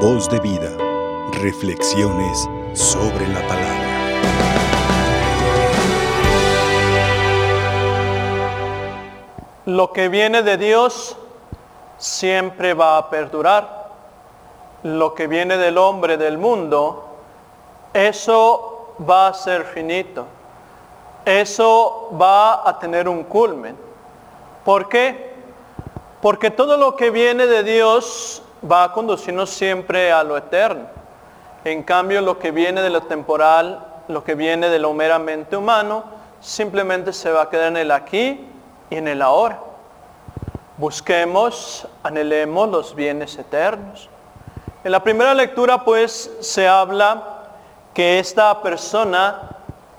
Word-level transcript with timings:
Voz 0.00 0.28
de 0.28 0.38
vida. 0.40 0.76
Reflexiones 1.40 2.46
sobre 2.74 3.26
la 3.28 3.40
palabra. 3.48 3.86
Lo 9.64 9.94
que 9.94 10.10
viene 10.10 10.42
de 10.42 10.58
Dios 10.58 11.16
siempre 11.96 12.74
va 12.74 12.98
a 12.98 13.08
perdurar. 13.08 13.88
Lo 14.82 15.14
que 15.14 15.26
viene 15.28 15.56
del 15.56 15.78
hombre, 15.78 16.18
del 16.18 16.36
mundo, 16.36 17.06
eso 17.94 18.96
va 19.08 19.28
a 19.28 19.34
ser 19.34 19.64
finito. 19.64 20.26
Eso 21.24 22.10
va 22.20 22.68
a 22.68 22.78
tener 22.78 23.08
un 23.08 23.24
culmen. 23.24 23.74
¿Por 24.62 24.90
qué? 24.90 25.32
Porque 26.20 26.50
todo 26.50 26.76
lo 26.76 26.96
que 26.96 27.08
viene 27.08 27.46
de 27.46 27.62
Dios 27.62 28.42
va 28.70 28.84
a 28.84 28.92
conducirnos 28.92 29.50
siempre 29.50 30.12
a 30.12 30.22
lo 30.22 30.36
eterno. 30.36 30.86
En 31.64 31.82
cambio, 31.82 32.20
lo 32.20 32.38
que 32.38 32.50
viene 32.50 32.80
de 32.82 32.90
lo 32.90 33.02
temporal, 33.02 33.84
lo 34.08 34.22
que 34.22 34.34
viene 34.34 34.68
de 34.68 34.78
lo 34.78 34.92
meramente 34.92 35.56
humano, 35.56 36.04
simplemente 36.40 37.12
se 37.12 37.30
va 37.30 37.42
a 37.42 37.50
quedar 37.50 37.68
en 37.68 37.76
el 37.76 37.90
aquí 37.90 38.46
y 38.90 38.96
en 38.96 39.08
el 39.08 39.22
ahora. 39.22 39.58
Busquemos, 40.76 41.88
anhelemos 42.02 42.68
los 42.68 42.94
bienes 42.94 43.36
eternos. 43.38 44.08
En 44.84 44.92
la 44.92 45.02
primera 45.02 45.34
lectura, 45.34 45.84
pues, 45.84 46.30
se 46.40 46.68
habla 46.68 47.48
que 47.94 48.18
esta 48.18 48.62
persona 48.62 49.56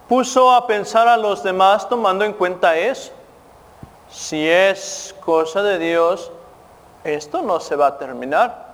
puso 0.07 0.53
a 0.53 0.65
pensar 0.67 1.07
a 1.07 1.17
los 1.17 1.43
demás 1.43 1.89
tomando 1.89 2.23
en 2.23 2.31
cuenta 2.31 2.77
eso. 2.77 3.11
Si 4.09 4.47
es 4.47 5.13
cosa 5.19 5.61
de 5.63 5.79
Dios, 5.79 6.31
esto 7.13 7.41
no 7.41 7.59
se 7.59 7.75
va 7.75 7.87
a 7.87 7.97
terminar. 7.97 8.67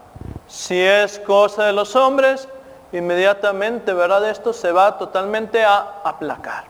Si 0.48 0.80
es 0.80 1.20
cosa 1.20 1.66
de 1.66 1.74
los 1.74 1.96
hombres, 1.96 2.48
inmediatamente, 2.92 3.94
¿verdad? 3.94 4.30
Esto 4.30 4.54
se 4.54 4.72
va 4.72 4.98
totalmente 4.98 5.64
a 5.64 6.02
aplacar. 6.04 6.66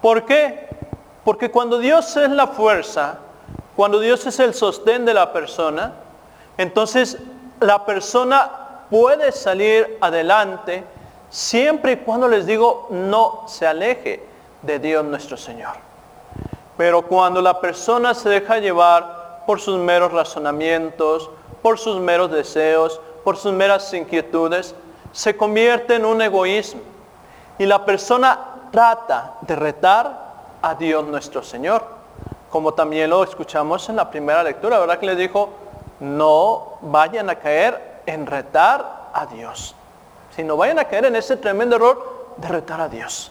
¿Por 0.00 0.24
qué? 0.24 0.68
Porque 1.24 1.50
cuando 1.50 1.78
Dios 1.78 2.16
es 2.16 2.30
la 2.30 2.48
fuerza, 2.48 3.18
cuando 3.76 4.00
Dios 4.00 4.26
es 4.26 4.40
el 4.40 4.54
sostén 4.54 5.04
de 5.04 5.14
la 5.14 5.32
persona, 5.32 5.92
entonces 6.58 7.18
la 7.60 7.84
persona 7.84 8.50
puede 8.90 9.32
salir 9.32 9.96
adelante 10.00 10.84
siempre 11.30 11.92
y 11.92 11.96
cuando 11.98 12.28
les 12.28 12.46
digo 12.46 12.88
no 12.90 13.44
se 13.46 13.66
aleje 13.66 14.26
de 14.62 14.78
Dios 14.78 15.04
nuestro 15.04 15.36
Señor. 15.36 15.74
Pero 16.76 17.02
cuando 17.02 17.40
la 17.40 17.60
persona 17.60 18.14
se 18.14 18.28
deja 18.28 18.58
llevar 18.58 19.21
por 19.46 19.60
sus 19.60 19.78
meros 19.78 20.12
razonamientos, 20.12 21.30
por 21.62 21.78
sus 21.78 22.00
meros 22.00 22.30
deseos, 22.30 23.00
por 23.24 23.36
sus 23.36 23.52
meras 23.52 23.92
inquietudes, 23.94 24.74
se 25.12 25.36
convierte 25.36 25.96
en 25.96 26.04
un 26.04 26.20
egoísmo. 26.22 26.80
Y 27.58 27.66
la 27.66 27.84
persona 27.84 28.38
trata 28.70 29.34
de 29.42 29.54
retar 29.56 30.32
a 30.62 30.74
Dios 30.74 31.04
nuestro 31.04 31.42
Señor. 31.42 31.84
Como 32.50 32.74
también 32.74 33.10
lo 33.10 33.22
escuchamos 33.22 33.88
en 33.88 33.96
la 33.96 34.10
primera 34.10 34.42
lectura, 34.42 34.78
¿verdad? 34.78 34.98
Que 34.98 35.06
le 35.06 35.16
dijo, 35.16 35.50
no 36.00 36.78
vayan 36.80 37.30
a 37.30 37.36
caer 37.36 38.02
en 38.06 38.26
retar 38.26 39.10
a 39.12 39.26
Dios. 39.26 39.74
Sino 40.34 40.56
vayan 40.56 40.78
a 40.78 40.84
caer 40.84 41.06
en 41.06 41.16
ese 41.16 41.36
tremendo 41.36 41.76
error 41.76 42.34
de 42.36 42.48
retar 42.48 42.80
a 42.80 42.88
Dios. 42.88 43.30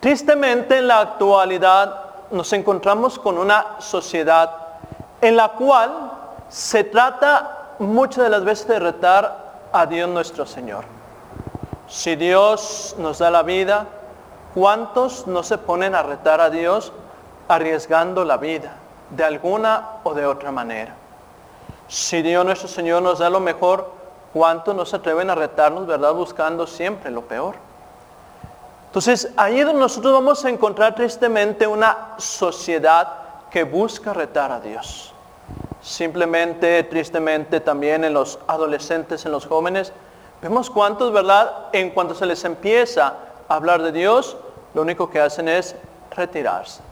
Tristemente 0.00 0.78
en 0.78 0.88
la 0.88 1.00
actualidad 1.00 2.01
nos 2.32 2.52
encontramos 2.52 3.18
con 3.18 3.38
una 3.38 3.76
sociedad 3.78 4.50
en 5.20 5.36
la 5.36 5.50
cual 5.50 6.12
se 6.48 6.82
trata 6.84 7.74
muchas 7.78 8.24
de 8.24 8.30
las 8.30 8.44
veces 8.44 8.66
de 8.66 8.78
retar 8.78 9.52
a 9.72 9.86
Dios 9.86 10.08
nuestro 10.08 10.46
Señor. 10.46 10.84
Si 11.88 12.16
Dios 12.16 12.96
nos 12.98 13.18
da 13.18 13.30
la 13.30 13.42
vida, 13.42 13.86
¿cuántos 14.54 15.26
no 15.26 15.42
se 15.42 15.58
ponen 15.58 15.94
a 15.94 16.02
retar 16.02 16.40
a 16.40 16.50
Dios 16.50 16.92
arriesgando 17.48 18.24
la 18.24 18.38
vida 18.38 18.76
de 19.10 19.24
alguna 19.24 19.98
o 20.02 20.14
de 20.14 20.26
otra 20.26 20.50
manera? 20.50 20.94
Si 21.88 22.22
Dios 22.22 22.44
nuestro 22.44 22.68
Señor 22.68 23.02
nos 23.02 23.18
da 23.18 23.28
lo 23.28 23.40
mejor, 23.40 23.90
¿cuántos 24.32 24.74
no 24.74 24.86
se 24.86 24.96
atreven 24.96 25.28
a 25.28 25.34
retarnos, 25.34 25.86
verdad, 25.86 26.14
buscando 26.14 26.66
siempre 26.66 27.10
lo 27.10 27.22
peor? 27.22 27.56
Entonces, 28.92 29.30
ahí 29.38 29.64
nosotros 29.64 30.12
vamos 30.12 30.44
a 30.44 30.50
encontrar 30.50 30.94
tristemente 30.94 31.66
una 31.66 32.08
sociedad 32.18 33.08
que 33.50 33.64
busca 33.64 34.12
retar 34.12 34.52
a 34.52 34.60
Dios. 34.60 35.14
Simplemente, 35.80 36.82
tristemente, 36.82 37.60
también 37.60 38.04
en 38.04 38.12
los 38.12 38.38
adolescentes, 38.46 39.24
en 39.24 39.32
los 39.32 39.46
jóvenes, 39.46 39.94
vemos 40.42 40.68
cuántos, 40.68 41.10
¿verdad? 41.10 41.68
En 41.72 41.88
cuanto 41.88 42.14
se 42.14 42.26
les 42.26 42.44
empieza 42.44 43.14
a 43.48 43.54
hablar 43.54 43.80
de 43.80 43.92
Dios, 43.92 44.36
lo 44.74 44.82
único 44.82 45.08
que 45.08 45.20
hacen 45.20 45.48
es 45.48 45.74
retirarse, 46.10 46.82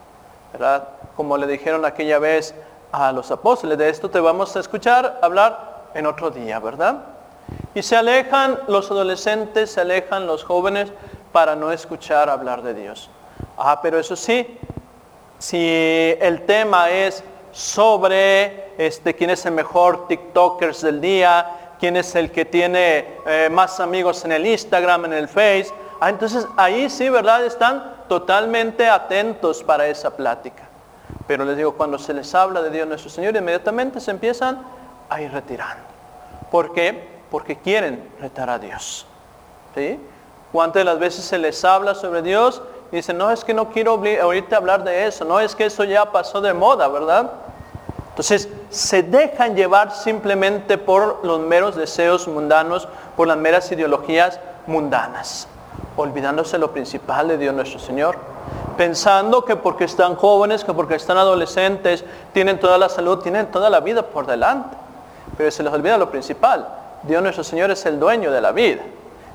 ¿verdad? 0.54 0.88
Como 1.16 1.36
le 1.36 1.46
dijeron 1.46 1.84
aquella 1.84 2.18
vez 2.18 2.54
a 2.92 3.12
los 3.12 3.30
apóstoles, 3.30 3.76
de 3.76 3.90
esto 3.90 4.08
te 4.08 4.20
vamos 4.20 4.56
a 4.56 4.60
escuchar 4.60 5.18
hablar 5.20 5.90
en 5.92 6.06
otro 6.06 6.30
día, 6.30 6.60
¿verdad? 6.60 6.96
Y 7.74 7.82
se 7.82 7.94
alejan 7.94 8.58
los 8.68 8.90
adolescentes, 8.90 9.72
se 9.72 9.82
alejan 9.82 10.26
los 10.26 10.44
jóvenes, 10.44 10.92
para 11.32 11.56
no 11.56 11.72
escuchar 11.72 12.28
hablar 12.28 12.62
de 12.62 12.74
Dios. 12.74 13.10
Ah, 13.56 13.80
pero 13.82 13.98
eso 13.98 14.16
sí, 14.16 14.58
si 15.38 16.16
el 16.20 16.42
tema 16.46 16.90
es 16.90 17.22
sobre 17.52 18.74
este, 18.78 19.14
quién 19.14 19.30
es 19.30 19.44
el 19.46 19.52
mejor 19.52 20.06
TikTokers 20.08 20.82
del 20.82 21.00
día, 21.00 21.74
quién 21.78 21.96
es 21.96 22.14
el 22.14 22.30
que 22.30 22.44
tiene 22.44 23.06
eh, 23.26 23.48
más 23.50 23.80
amigos 23.80 24.24
en 24.24 24.32
el 24.32 24.46
Instagram, 24.46 25.06
en 25.06 25.12
el 25.14 25.28
Face, 25.28 25.68
ah, 26.00 26.10
entonces 26.10 26.46
ahí 26.56 26.90
sí, 26.90 27.08
¿verdad? 27.08 27.44
Están 27.44 28.04
totalmente 28.08 28.88
atentos 28.88 29.62
para 29.62 29.86
esa 29.86 30.14
plática. 30.16 30.64
Pero 31.26 31.44
les 31.44 31.56
digo, 31.56 31.74
cuando 31.74 31.98
se 31.98 32.12
les 32.12 32.34
habla 32.34 32.60
de 32.62 32.70
Dios 32.70 32.86
nuestro 32.86 33.10
Señor, 33.10 33.36
inmediatamente 33.36 34.00
se 34.00 34.10
empiezan 34.10 34.62
a 35.08 35.20
ir 35.20 35.30
retirando. 35.32 35.84
¿Por 36.50 36.72
qué? 36.72 37.08
Porque 37.30 37.56
quieren 37.56 38.10
retar 38.20 38.50
a 38.50 38.58
Dios. 38.58 39.06
¿Sí? 39.74 39.98
¿Cuántas 40.52 40.80
de 40.80 40.84
las 40.84 40.98
veces 40.98 41.24
se 41.24 41.38
les 41.38 41.64
habla 41.64 41.94
sobre 41.94 42.22
Dios? 42.22 42.62
Y 42.90 42.96
dicen, 42.96 43.18
no, 43.18 43.30
es 43.30 43.44
que 43.44 43.54
no 43.54 43.70
quiero 43.70 43.94
oírte 43.94 44.54
hablar 44.54 44.82
de 44.82 45.06
eso, 45.06 45.24
no, 45.24 45.38
es 45.38 45.54
que 45.54 45.66
eso 45.66 45.84
ya 45.84 46.10
pasó 46.10 46.40
de 46.40 46.52
moda, 46.52 46.88
¿verdad? 46.88 47.30
Entonces, 48.08 48.48
se 48.70 49.02
dejan 49.02 49.54
llevar 49.54 49.92
simplemente 49.94 50.76
por 50.76 51.24
los 51.24 51.38
meros 51.40 51.76
deseos 51.76 52.26
mundanos, 52.26 52.88
por 53.16 53.28
las 53.28 53.36
meras 53.36 53.70
ideologías 53.70 54.40
mundanas, 54.66 55.46
olvidándose 55.96 56.58
lo 56.58 56.72
principal 56.72 57.28
de 57.28 57.38
Dios 57.38 57.54
nuestro 57.54 57.78
Señor, 57.78 58.16
pensando 58.76 59.44
que 59.44 59.54
porque 59.54 59.84
están 59.84 60.16
jóvenes, 60.16 60.64
que 60.64 60.74
porque 60.74 60.96
están 60.96 61.16
adolescentes, 61.16 62.04
tienen 62.32 62.58
toda 62.58 62.76
la 62.76 62.88
salud, 62.88 63.20
tienen 63.20 63.46
toda 63.52 63.70
la 63.70 63.80
vida 63.80 64.02
por 64.02 64.26
delante. 64.26 64.76
Pero 65.36 65.50
se 65.50 65.62
les 65.62 65.72
olvida 65.72 65.96
lo 65.96 66.10
principal, 66.10 66.66
Dios 67.04 67.22
nuestro 67.22 67.44
Señor 67.44 67.70
es 67.70 67.86
el 67.86 68.00
dueño 68.00 68.32
de 68.32 68.40
la 68.40 68.50
vida. 68.50 68.82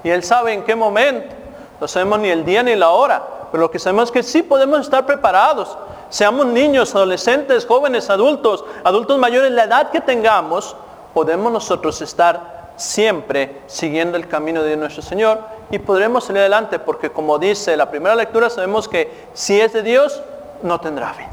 Y 0.06 0.12
Él 0.12 0.24
sabe 0.24 0.54
en 0.54 0.64
qué 0.64 0.76
momento. 0.76 1.36
No 1.82 1.88
sabemos 1.88 2.20
ni 2.20 2.30
el 2.30 2.46
día 2.46 2.62
ni 2.62 2.76
la 2.76 2.92
hora. 2.92 3.24
Pero 3.52 3.64
lo 3.64 3.72
que 3.72 3.80
sabemos 3.80 4.10
es 4.10 4.12
que 4.12 4.22
sí 4.22 4.44
podemos 4.44 4.82
estar 4.82 5.04
preparados. 5.08 5.76
Seamos 6.10 6.46
niños, 6.46 6.94
adolescentes, 6.94 7.66
jóvenes, 7.66 8.12
adultos, 8.12 8.64
adultos 8.84 9.18
mayores, 9.18 9.52
la 9.52 9.64
edad 9.64 9.90
que 9.90 10.02
tengamos, 10.02 10.76
podemos 11.16 11.52
nosotros 11.52 12.00
estar 12.04 12.74
siempre 12.76 13.64
siguiendo 13.66 14.16
el 14.16 14.28
camino 14.28 14.62
de 14.62 14.78
nuestro 14.78 15.02
Señor 15.02 15.40
y 15.72 15.80
podremos 15.80 16.26
salir 16.26 16.42
adelante 16.42 16.78
porque 16.78 17.12
como 17.12 17.40
dice 17.40 17.76
la 17.76 17.90
primera 17.90 18.14
lectura, 18.14 18.52
sabemos 18.52 18.88
que 18.88 19.30
si 19.34 19.60
es 19.60 19.74
de 19.74 19.82
Dios, 19.82 20.22
no 20.62 20.80
tendrá 20.80 21.16
fin. 21.16 21.30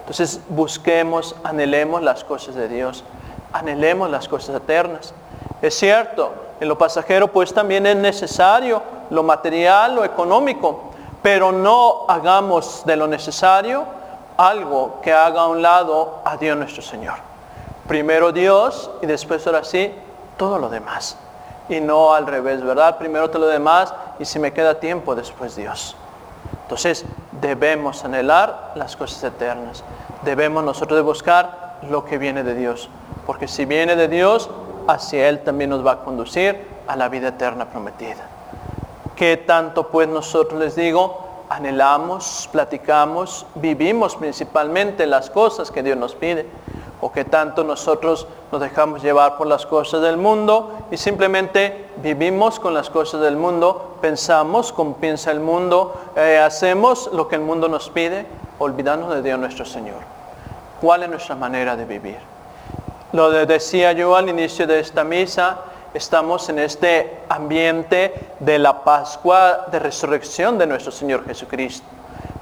Entonces 0.00 0.38
busquemos, 0.50 1.34
anhelemos 1.44 2.02
las 2.02 2.24
cosas 2.24 2.56
de 2.56 2.68
Dios, 2.68 3.04
anhelemos 3.54 4.10
las 4.10 4.28
cosas 4.28 4.54
eternas. 4.56 5.14
Es 5.62 5.74
cierto, 5.74 6.43
en 6.60 6.68
lo 6.68 6.78
pasajero 6.78 7.28
pues 7.28 7.52
también 7.52 7.86
es 7.86 7.96
necesario 7.96 8.82
lo 9.10 9.22
material, 9.22 9.94
lo 9.94 10.04
económico, 10.04 10.90
pero 11.22 11.52
no 11.52 12.04
hagamos 12.08 12.84
de 12.84 12.96
lo 12.96 13.06
necesario 13.06 13.84
algo 14.36 15.00
que 15.02 15.12
haga 15.12 15.42
a 15.42 15.46
un 15.46 15.62
lado 15.62 16.20
a 16.24 16.36
Dios 16.36 16.56
nuestro 16.56 16.82
Señor. 16.82 17.14
Primero 17.86 18.32
Dios 18.32 18.90
y 19.02 19.06
después 19.06 19.46
ahora 19.46 19.64
sí 19.64 19.92
todo 20.36 20.58
lo 20.58 20.68
demás. 20.68 21.16
Y 21.68 21.80
no 21.80 22.12
al 22.12 22.26
revés, 22.26 22.62
¿verdad? 22.62 22.98
Primero 22.98 23.30
todo 23.30 23.40
lo 23.40 23.48
demás 23.48 23.94
y 24.18 24.24
si 24.24 24.38
me 24.38 24.52
queda 24.52 24.80
tiempo 24.80 25.14
después 25.14 25.56
Dios. 25.56 25.96
Entonces 26.62 27.04
debemos 27.40 28.04
anhelar 28.04 28.72
las 28.74 28.96
cosas 28.96 29.22
eternas. 29.24 29.84
Debemos 30.22 30.64
nosotros 30.64 31.02
buscar 31.02 31.78
lo 31.88 32.04
que 32.04 32.18
viene 32.18 32.42
de 32.42 32.54
Dios. 32.54 32.88
Porque 33.26 33.48
si 33.48 33.64
viene 33.64 33.96
de 33.96 34.08
Dios, 34.08 34.50
hacia 34.86 35.28
Él 35.28 35.40
también 35.40 35.70
nos 35.70 35.84
va 35.84 35.92
a 35.92 36.04
conducir 36.04 36.66
a 36.86 36.96
la 36.96 37.08
vida 37.08 37.28
eterna 37.28 37.66
prometida. 37.66 38.28
¿Qué 39.16 39.36
tanto 39.36 39.88
pues 39.88 40.08
nosotros 40.08 40.60
les 40.60 40.74
digo? 40.74 41.44
Anhelamos, 41.48 42.48
platicamos, 42.50 43.46
vivimos 43.54 44.16
principalmente 44.16 45.06
las 45.06 45.30
cosas 45.30 45.70
que 45.70 45.82
Dios 45.82 45.96
nos 45.96 46.14
pide. 46.14 46.48
o 47.00 47.12
qué 47.12 47.26
tanto 47.26 47.64
nosotros 47.64 48.26
nos 48.50 48.62
dejamos 48.62 49.02
llevar 49.02 49.36
por 49.36 49.46
las 49.46 49.66
cosas 49.66 50.00
del 50.00 50.16
mundo 50.16 50.86
y 50.90 50.96
simplemente 50.96 51.90
vivimos 51.96 52.58
con 52.58 52.72
las 52.72 52.88
cosas 52.88 53.20
del 53.20 53.36
mundo, 53.36 53.98
pensamos 54.00 54.72
como 54.72 54.96
piensa 54.96 55.30
el 55.30 55.40
mundo, 55.40 55.94
eh, 56.16 56.38
hacemos 56.38 57.10
lo 57.12 57.28
que 57.28 57.34
el 57.34 57.42
mundo 57.42 57.68
nos 57.68 57.90
pide, 57.90 58.24
olvidando 58.58 59.10
de 59.10 59.20
Dios 59.20 59.38
nuestro 59.38 59.66
Señor. 59.66 60.00
¿Cuál 60.80 61.02
es 61.02 61.10
nuestra 61.10 61.34
manera 61.34 61.76
de 61.76 61.84
vivir? 61.84 62.33
Lo 63.14 63.30
decía 63.30 63.92
yo 63.92 64.16
al 64.16 64.28
inicio 64.28 64.66
de 64.66 64.80
esta 64.80 65.04
misa, 65.04 65.58
estamos 65.94 66.48
en 66.48 66.58
este 66.58 67.18
ambiente 67.28 68.12
de 68.40 68.58
la 68.58 68.82
Pascua 68.82 69.66
de 69.70 69.78
resurrección 69.78 70.58
de 70.58 70.66
nuestro 70.66 70.90
Señor 70.90 71.24
Jesucristo. 71.24 71.86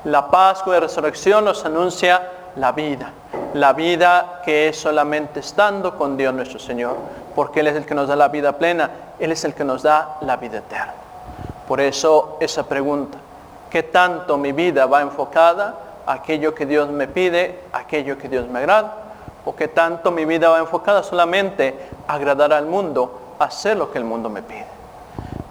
La 0.04 0.30
Pascua 0.30 0.72
de 0.72 0.80
resurrección 0.80 1.44
nos 1.44 1.62
anuncia 1.66 2.26
la 2.56 2.72
vida, 2.72 3.12
la 3.52 3.74
vida 3.74 4.40
que 4.46 4.70
es 4.70 4.78
solamente 4.78 5.40
estando 5.40 5.98
con 5.98 6.16
Dios 6.16 6.32
nuestro 6.32 6.58
Señor, 6.58 6.96
porque 7.34 7.60
Él 7.60 7.66
es 7.66 7.76
el 7.76 7.84
que 7.84 7.94
nos 7.94 8.08
da 8.08 8.16
la 8.16 8.28
vida 8.28 8.56
plena, 8.56 8.88
Él 9.18 9.30
es 9.30 9.44
el 9.44 9.52
que 9.52 9.64
nos 9.64 9.82
da 9.82 10.16
la 10.22 10.38
vida 10.38 10.60
eterna. 10.60 10.94
Por 11.68 11.82
eso 11.82 12.38
esa 12.40 12.62
pregunta, 12.62 13.18
¿qué 13.68 13.82
tanto 13.82 14.38
mi 14.38 14.52
vida 14.52 14.86
va 14.86 15.02
enfocada 15.02 15.74
a 16.06 16.14
aquello 16.14 16.54
que 16.54 16.64
Dios 16.64 16.88
me 16.88 17.08
pide, 17.08 17.60
aquello 17.74 18.16
que 18.16 18.30
Dios 18.30 18.48
me 18.48 18.60
agrada? 18.60 19.01
¿O 19.44 19.54
qué 19.56 19.68
tanto 19.68 20.10
mi 20.10 20.24
vida 20.24 20.48
va 20.48 20.58
enfocada 20.58 21.02
solamente 21.02 21.88
a 22.06 22.14
agradar 22.14 22.52
al 22.52 22.66
mundo, 22.66 23.34
a 23.38 23.44
hacer 23.44 23.76
lo 23.76 23.90
que 23.90 23.98
el 23.98 24.04
mundo 24.04 24.28
me 24.28 24.42
pide? 24.42 24.66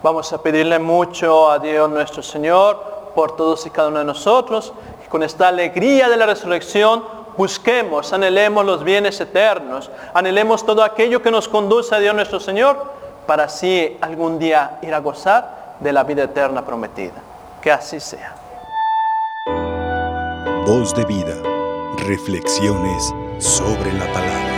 Vamos 0.01 0.31
a 0.31 0.41
pedirle 0.41 0.79
mucho 0.79 1.51
a 1.51 1.59
Dios 1.59 1.89
nuestro 1.89 2.23
Señor 2.23 3.11
por 3.13 3.35
todos 3.35 3.65
y 3.65 3.69
cada 3.69 3.89
uno 3.89 3.99
de 3.99 4.05
nosotros, 4.05 4.73
que 5.03 5.09
con 5.09 5.23
esta 5.23 5.49
alegría 5.49 6.07
de 6.07 6.15
la 6.15 6.25
resurrección 6.25 7.03
busquemos, 7.35 8.13
anhelemos 8.13 8.65
los 8.65 8.83
bienes 8.83 9.19
eternos, 9.19 9.91
anhelemos 10.13 10.65
todo 10.65 10.83
aquello 10.83 11.21
que 11.21 11.31
nos 11.31 11.49
conduce 11.49 11.93
a 11.93 11.99
Dios 11.99 12.15
nuestro 12.15 12.39
Señor, 12.39 13.01
para 13.27 13.43
así 13.43 13.97
algún 14.01 14.39
día 14.39 14.79
ir 14.81 14.93
a 14.93 14.99
gozar 14.99 15.75
de 15.79 15.91
la 15.91 16.03
vida 16.03 16.23
eterna 16.23 16.65
prometida. 16.65 17.21
Que 17.61 17.71
así 17.71 17.99
sea. 17.99 18.35
Voz 20.65 20.95
de 20.95 21.05
vida, 21.05 21.35
reflexiones 22.07 23.13
sobre 23.41 23.91
la 23.93 24.05
palabra. 24.13 24.50